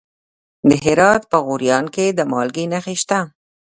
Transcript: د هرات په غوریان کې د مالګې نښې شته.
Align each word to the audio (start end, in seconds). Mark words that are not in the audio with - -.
د 0.67 0.71
هرات 0.83 1.21
په 1.31 1.37
غوریان 1.45 1.85
کې 1.95 2.05
د 2.17 2.19
مالګې 2.31 2.65
نښې 2.71 2.95
شته. 3.01 3.19